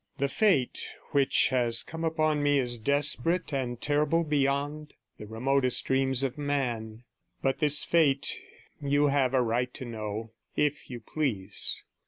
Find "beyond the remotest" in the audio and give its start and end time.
4.23-5.85